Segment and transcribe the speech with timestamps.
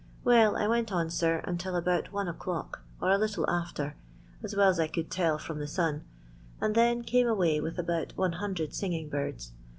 [0.23, 3.95] Well, I went on, sir, until about one o'clock, or a little after,
[4.41, 6.05] as well ai I could tell fiftna the sun,
[6.59, 9.51] and then came away with about 100 singing birds.